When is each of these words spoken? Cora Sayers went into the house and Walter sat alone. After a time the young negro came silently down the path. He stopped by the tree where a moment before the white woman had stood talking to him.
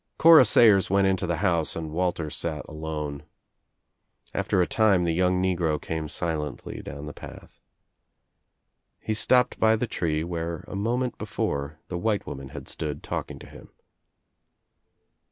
Cora 0.17 0.45
Sayers 0.45 0.89
went 0.89 1.05
into 1.05 1.27
the 1.27 1.35
house 1.45 1.75
and 1.75 1.91
Walter 1.91 2.31
sat 2.31 2.65
alone. 2.67 3.21
After 4.33 4.59
a 4.59 4.65
time 4.65 5.03
the 5.03 5.13
young 5.13 5.39
negro 5.39 5.79
came 5.79 6.07
silently 6.07 6.81
down 6.81 7.05
the 7.05 7.13
path. 7.13 7.61
He 9.03 9.13
stopped 9.13 9.59
by 9.59 9.75
the 9.75 9.85
tree 9.85 10.23
where 10.23 10.65
a 10.67 10.75
moment 10.75 11.19
before 11.19 11.77
the 11.87 11.99
white 11.99 12.25
woman 12.25 12.47
had 12.49 12.67
stood 12.67 13.03
talking 13.03 13.37
to 13.37 13.45
him. 13.47 13.69